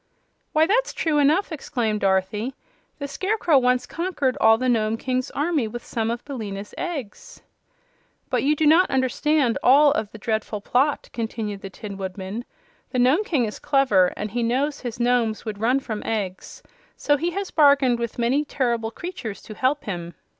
"Why, 0.51 0.65
that's 0.65 0.93
true 0.93 1.19
enough!" 1.19 1.51
exclaimed 1.51 1.99
Dorothy. 1.99 2.55
"The 2.97 3.07
Scarecrow 3.07 3.59
once 3.59 3.85
conquered 3.85 4.35
all 4.41 4.57
the 4.57 4.67
Nome 4.67 4.97
King's 4.97 5.29
army 5.29 5.67
with 5.67 5.85
some 5.85 6.09
of 6.09 6.25
Billina's 6.25 6.73
eggs." 6.75 7.43
"But 8.31 8.41
you 8.41 8.55
do 8.55 8.65
not 8.65 8.89
understand 8.89 9.59
all 9.61 9.91
of 9.91 10.11
the 10.11 10.17
dreadful 10.17 10.59
plot," 10.59 11.11
continued 11.13 11.61
the 11.61 11.69
Tin 11.69 11.97
Woodman. 11.97 12.45
"The 12.89 12.97
Nome 12.97 13.23
King 13.23 13.45
is 13.45 13.59
clever, 13.59 14.07
and 14.17 14.31
he 14.31 14.41
knows 14.41 14.79
his 14.79 14.99
Nomes 14.99 15.45
would 15.45 15.59
run 15.61 15.79
from 15.79 16.01
eggs; 16.03 16.63
so 16.97 17.15
he 17.15 17.29
has 17.37 17.51
bargained 17.51 17.99
with 17.99 18.17
many 18.17 18.43
terrible 18.43 18.89
creatures 18.89 19.39
to 19.43 19.53
help 19.53 19.83
him. 19.83 20.15